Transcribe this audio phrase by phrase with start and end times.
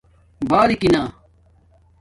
[0.49, 1.03] باراکینا